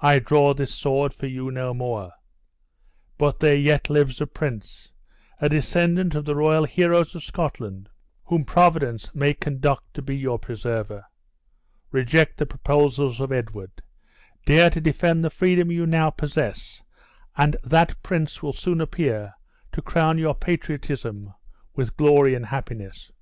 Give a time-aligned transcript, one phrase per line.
[0.00, 2.10] I draw this sword for you no more.
[3.16, 4.92] But there yet lives a prince,
[5.40, 7.88] a descendant of the royal heroes of Scotland,
[8.24, 11.04] whom Providence may conduct to be your preserver.
[11.92, 13.70] Reject the proposals of Edward,
[14.46, 16.82] dare to defend the freedom you now possess,
[17.36, 19.32] and that prince will soon appear
[19.70, 21.32] to crown your patriotism
[21.72, 23.12] with glory and happiness!"